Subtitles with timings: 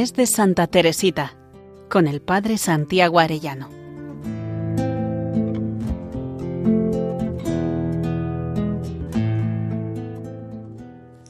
[0.00, 1.36] mes de Santa Teresita
[1.90, 3.68] con el Padre Santiago Arellano.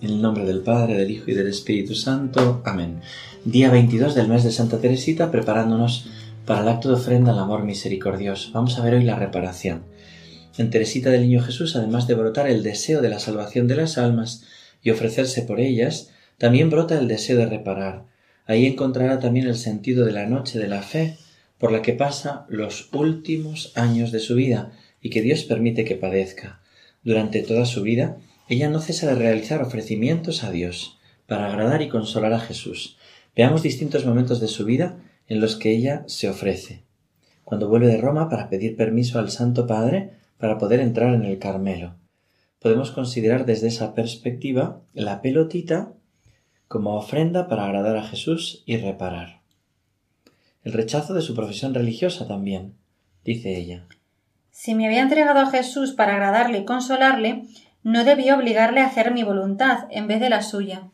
[0.00, 2.62] En el nombre del Padre, del Hijo y del Espíritu Santo.
[2.64, 3.00] Amén.
[3.44, 6.08] Día 22 del mes de Santa Teresita, preparándonos
[6.46, 8.50] para el acto de ofrenda al amor misericordioso.
[8.52, 9.82] Vamos a ver hoy la reparación.
[10.58, 13.98] En Teresita del Niño Jesús, además de brotar el deseo de la salvación de las
[13.98, 14.44] almas
[14.80, 18.09] y ofrecerse por ellas, también brota el deseo de reparar.
[18.50, 21.16] Ahí encontrará también el sentido de la noche de la fe
[21.56, 25.94] por la que pasa los últimos años de su vida y que Dios permite que
[25.94, 26.60] padezca.
[27.04, 28.16] Durante toda su vida,
[28.48, 32.98] ella no cesa de realizar ofrecimientos a Dios para agradar y consolar a Jesús.
[33.36, 34.98] Veamos distintos momentos de su vida
[35.28, 36.82] en los que ella se ofrece.
[37.44, 41.38] Cuando vuelve de Roma para pedir permiso al Santo Padre para poder entrar en el
[41.38, 41.94] Carmelo.
[42.58, 45.92] Podemos considerar desde esa perspectiva la pelotita
[46.70, 49.40] como ofrenda para agradar a Jesús y reparar.
[50.62, 52.76] El rechazo de su profesión religiosa también,
[53.24, 53.88] dice ella.
[54.52, 57.42] Si me había entregado a Jesús para agradarle y consolarle,
[57.82, 60.84] no debía obligarle a hacer mi voluntad en vez de la suya.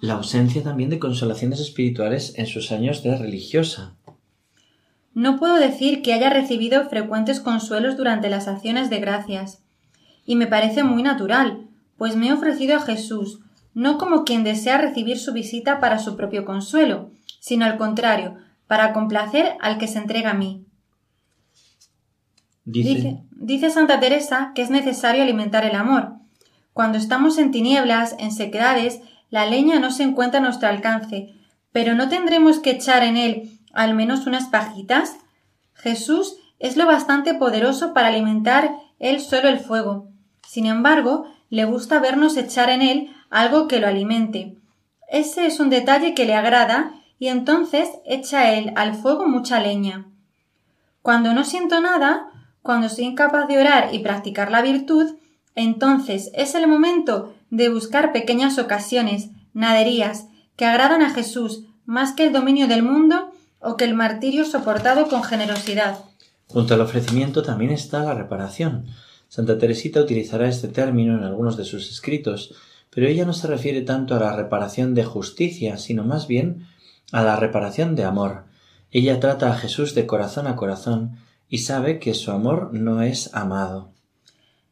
[0.00, 3.96] La ausencia también de consolaciones espirituales en sus años de religiosa.
[5.14, 9.64] No puedo decir que haya recibido frecuentes consuelos durante las acciones de gracias.
[10.24, 11.66] Y me parece muy natural,
[11.96, 13.40] pues me he ofrecido a Jesús,
[13.74, 18.92] no como quien desea recibir su visita para su propio consuelo, sino al contrario, para
[18.92, 20.64] complacer al que se entrega a mí.
[22.64, 26.14] Dice, dice, Santa Teresa que es necesario alimentar el amor.
[26.72, 29.00] Cuando estamos en tinieblas, en sequedades,
[29.30, 31.34] la leña no se encuentra a nuestro alcance,
[31.72, 35.16] pero ¿no tendremos que echar en él al menos unas pajitas?
[35.74, 40.08] Jesús es lo bastante poderoso para alimentar él solo el fuego.
[40.46, 44.56] Sin embargo, le gusta vernos echar en él algo que lo alimente.
[45.08, 50.06] Ese es un detalle que le agrada y entonces echa él al fuego mucha leña.
[51.02, 52.28] Cuando no siento nada,
[52.62, 55.14] cuando soy incapaz de orar y practicar la virtud,
[55.54, 60.26] entonces es el momento de buscar pequeñas ocasiones, naderías,
[60.56, 65.08] que agradan a Jesús más que el dominio del mundo o que el martirio soportado
[65.08, 65.98] con generosidad.
[66.48, 68.86] Junto al ofrecimiento también está la reparación.
[69.28, 72.54] Santa Teresita utilizará este término en algunos de sus escritos,
[72.90, 76.66] pero ella no se refiere tanto a la reparación de justicia, sino más bien
[77.12, 78.44] a la reparación de amor.
[78.90, 83.34] Ella trata a Jesús de corazón a corazón y sabe que su amor no es
[83.34, 83.92] amado.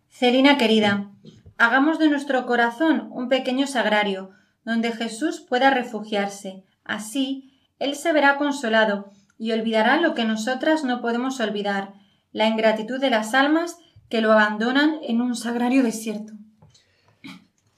[0.08, 1.10] Celina querida,
[1.58, 4.30] hagamos de nuestro corazón un pequeño sagrario,
[4.64, 6.64] donde Jesús pueda refugiarse.
[6.84, 11.94] Así, Él se verá consolado y olvidará lo que nosotras no podemos olvidar,
[12.32, 13.76] la ingratitud de las almas
[14.08, 16.32] que lo abandonan en un sagrario desierto.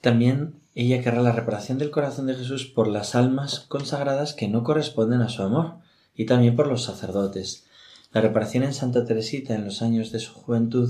[0.01, 4.63] También ella querrá la reparación del corazón de Jesús por las almas consagradas que no
[4.63, 5.75] corresponden a su amor,
[6.15, 7.65] y también por los sacerdotes.
[8.11, 10.89] La reparación en Santa Teresita en los años de su juventud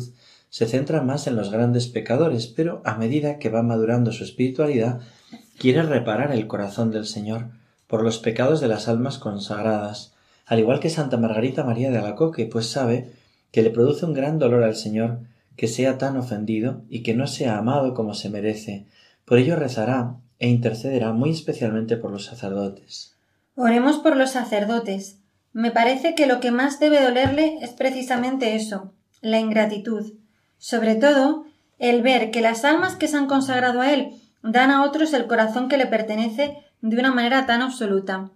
[0.49, 5.01] se centra más en los grandes pecadores, pero a medida que va madurando su espiritualidad,
[5.57, 7.47] quiere reparar el corazón del Señor
[7.87, 10.13] por los pecados de las almas consagradas,
[10.45, 13.11] al igual que Santa Margarita María de Alacoque, pues sabe
[13.51, 15.19] que le produce un gran dolor al Señor
[15.55, 18.85] que sea tan ofendido y que no sea amado como se merece.
[19.25, 23.15] Por ello rezará e intercederá muy especialmente por los sacerdotes.
[23.55, 25.17] Oremos por los sacerdotes.
[25.51, 30.13] Me parece que lo que más debe dolerle es precisamente eso, la ingratitud.
[30.59, 31.45] Sobre todo,
[31.79, 34.11] el ver que las almas que se han consagrado a él
[34.43, 38.29] dan a otros el corazón que le pertenece de una manera tan absoluta.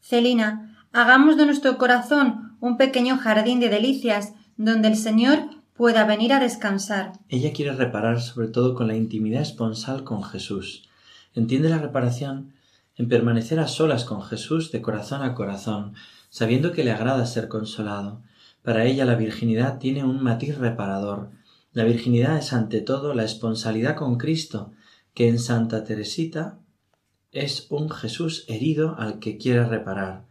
[0.00, 5.38] Celina, hagamos de nuestro corazón un pequeño jardín de delicias donde el Señor
[5.74, 7.12] pueda venir a descansar.
[7.28, 10.88] Ella quiere reparar sobre todo con la intimidad esponsal con Jesús.
[11.34, 12.54] Entiende la reparación
[12.96, 15.94] en permanecer a solas con Jesús de corazón a corazón,
[16.30, 18.22] sabiendo que le agrada ser consolado.
[18.62, 21.30] Para ella la virginidad tiene un matiz reparador.
[21.72, 24.72] La virginidad es ante todo la esponsalidad con Cristo,
[25.12, 26.58] que en Santa Teresita
[27.32, 30.26] es un Jesús herido al que quiere reparar.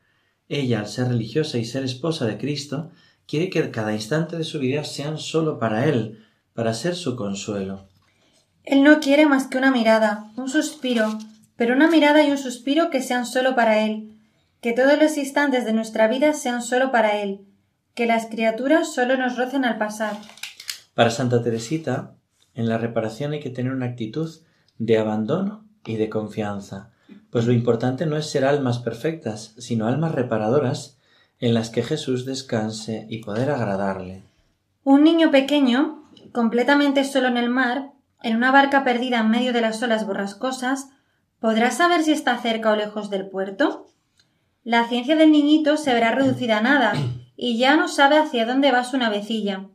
[0.47, 2.91] Ella, al ser religiosa y ser esposa de Cristo,
[3.27, 6.23] quiere que cada instante de su vida sean solo para Él,
[6.53, 7.87] para ser su consuelo.
[8.63, 11.17] Él no quiere más que una mirada, un suspiro,
[11.55, 14.11] pero una mirada y un suspiro que sean solo para Él,
[14.61, 17.41] que todos los instantes de nuestra vida sean solo para Él,
[17.93, 20.17] que las criaturas solo nos rocen al pasar.
[20.93, 22.15] Para Santa Teresita,
[22.53, 24.29] en la reparación hay que tener una actitud
[24.77, 26.91] de abandono y de confianza,
[27.29, 30.97] pues lo importante no es ser almas perfectas, sino almas reparadoras
[31.43, 34.23] en las que Jesús descanse y poder agradarle.
[34.85, 37.91] Un niño pequeño, completamente solo en el mar,
[38.21, 40.87] en una barca perdida en medio de las olas borrascosas,
[41.41, 43.87] ¿Podrás saber si está cerca o lejos del puerto?
[44.63, 46.93] La ciencia del niñito se verá reducida a nada
[47.35, 49.67] y ya no sabe hacia dónde va su navecilla.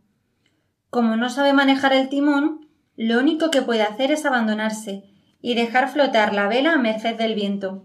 [0.88, 2.66] Como no sabe manejar el timón,
[2.96, 5.04] lo único que puede hacer es abandonarse
[5.42, 7.84] y dejar flotar la vela a merced del viento.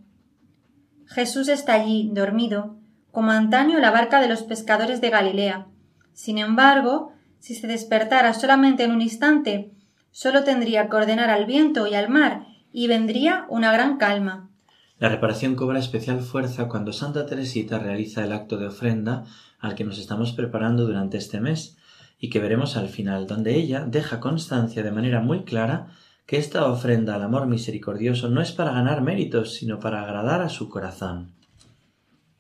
[1.05, 2.77] Jesús está allí, dormido,
[3.13, 5.67] como antaño la barca de los pescadores de Galilea.
[6.13, 9.71] Sin embargo, si se despertara solamente en un instante,
[10.09, 14.49] solo tendría que ordenar al viento y al mar, y vendría una gran calma.
[14.97, 19.25] La reparación cobra especial fuerza cuando Santa Teresita realiza el acto de ofrenda
[19.59, 21.77] al que nos estamos preparando durante este mes,
[22.17, 25.89] y que veremos al final, donde ella deja constancia de manera muy clara
[26.25, 30.49] que esta ofrenda al amor misericordioso no es para ganar méritos, sino para agradar a
[30.49, 31.42] su corazón.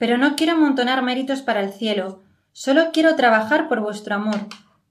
[0.03, 2.19] Pero no quiero amontonar méritos para el cielo,
[2.51, 4.35] solo quiero trabajar por vuestro amor,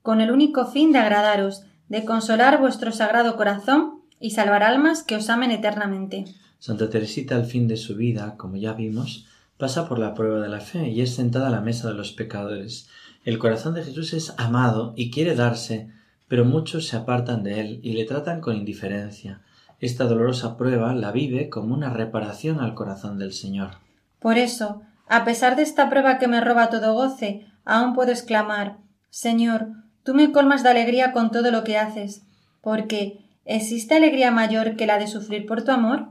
[0.00, 5.16] con el único fin de agradaros, de consolar vuestro sagrado corazón y salvar almas que
[5.16, 6.24] os amen eternamente.
[6.58, 9.26] Santa Teresita al fin de su vida, como ya vimos,
[9.58, 12.12] pasa por la prueba de la fe y es sentada a la mesa de los
[12.12, 12.88] pecadores.
[13.26, 15.90] El corazón de Jesús es amado y quiere darse,
[16.26, 19.42] pero muchos se apartan de él y le tratan con indiferencia.
[19.78, 23.72] Esta dolorosa prueba la vive como una reparación al corazón del Señor.
[24.18, 28.78] Por eso, a pesar de esta prueba que me roba todo goce, aún puedo exclamar
[29.12, 29.68] Señor,
[30.04, 32.24] tú me colmas de alegría con todo lo que haces,
[32.62, 36.08] porque ¿existe alegría mayor que la de sufrir por tu amor?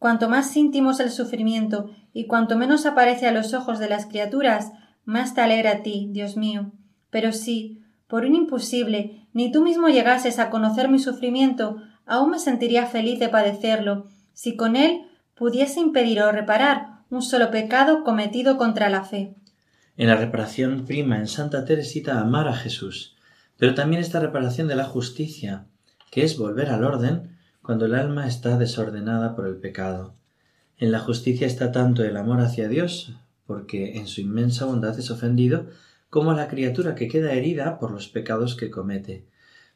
[0.00, 4.06] Cuanto más íntimo es el sufrimiento y cuanto menos aparece a los ojos de las
[4.06, 4.72] criaturas,
[5.04, 6.72] más te alegra a ti, Dios mío.
[7.10, 11.76] Pero si, por un imposible, ni tú mismo llegases a conocer mi sufrimiento,
[12.06, 15.02] aún me sentiría feliz de padecerlo, si con él
[15.36, 19.34] pudiese impedir o reparar un solo pecado cometido contra la fe.
[19.96, 23.16] En la reparación prima en Santa Teresita amar a Jesús,
[23.56, 25.66] pero también esta reparación de la justicia,
[26.10, 30.14] que es volver al orden cuando el alma está desordenada por el pecado.
[30.78, 33.14] En la justicia está tanto el amor hacia Dios,
[33.46, 35.66] porque en su inmensa bondad es ofendido,
[36.10, 39.26] como la criatura que queda herida por los pecados que comete.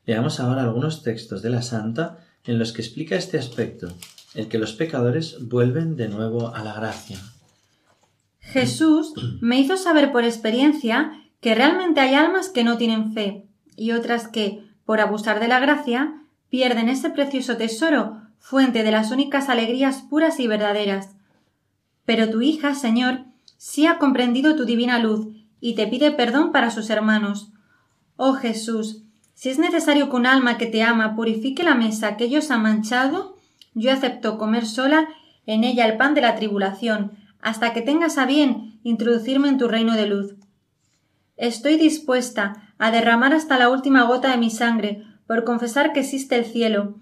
[0.07, 3.89] Veamos ahora algunos textos de la Santa en los que explica este aspecto,
[4.35, 7.19] el que los pecadores vuelven de nuevo a la gracia.
[8.41, 13.47] Jesús me hizo saber por experiencia que realmente hay almas que no tienen fe
[13.77, 16.15] y otras que, por abusar de la gracia,
[16.49, 21.11] pierden ese precioso tesoro, fuente de las únicas alegrías puras y verdaderas.
[22.05, 23.21] Pero tu hija, Señor,
[23.57, 25.29] sí ha comprendido tu divina luz
[25.61, 27.53] y te pide perdón para sus hermanos.
[28.17, 29.03] Oh Jesús,
[29.35, 32.63] si es necesario que un alma que te ama purifique la mesa que ellos han
[32.63, 33.37] manchado,
[33.75, 35.09] yo acepto comer sola
[35.47, 39.69] en ella el pan de la tribulación, hasta que tengas a bien introducirme en tu
[39.69, 40.35] reino de luz.
[41.37, 46.37] Estoy dispuesta a derramar hasta la última gota de mi sangre por confesar que existe
[46.37, 46.99] el cielo.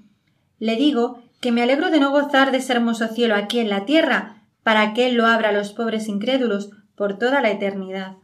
[0.59, 3.85] Le digo que me alegro de no gozar de ese hermoso cielo aquí en la
[3.85, 8.17] tierra, para que Él lo abra a los pobres incrédulos por toda la eternidad.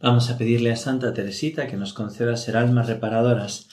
[0.00, 3.68] Vamos a pedirle a Santa Teresita que nos conceda ser almas reparadoras.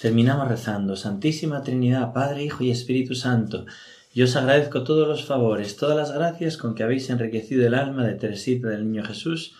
[0.00, 3.66] Terminamos rezando, Santísima Trinidad, Padre, Hijo y Espíritu Santo,
[4.14, 8.04] yo os agradezco todos los favores, todas las gracias con que habéis enriquecido el alma
[8.04, 9.54] de Teresita del Niño Jesús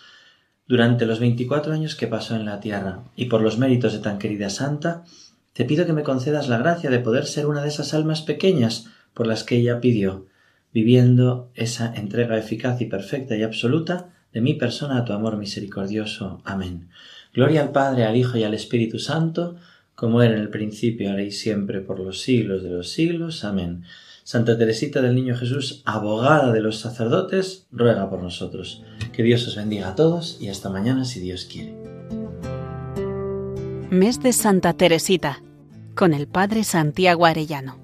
[0.67, 4.17] durante los veinticuatro años que pasó en la tierra, y por los méritos de tan
[4.17, 5.03] querida santa,
[5.53, 8.87] te pido que me concedas la gracia de poder ser una de esas almas pequeñas
[9.13, 10.25] por las que ella pidió,
[10.73, 16.41] viviendo esa entrega eficaz y perfecta y absoluta de mi persona a tu amor misericordioso.
[16.45, 16.89] Amén.
[17.33, 19.55] Gloria al Padre, al Hijo y al Espíritu Santo,
[20.01, 23.43] como era en el principio, ahora y siempre, por los siglos de los siglos.
[23.43, 23.83] Amén.
[24.23, 28.81] Santa Teresita del Niño Jesús, abogada de los sacerdotes, ruega por nosotros.
[29.13, 31.75] Que Dios os bendiga a todos y hasta mañana si Dios quiere.
[33.91, 35.43] Mes de Santa Teresita,
[35.93, 37.77] con el Padre Santiago Arellano.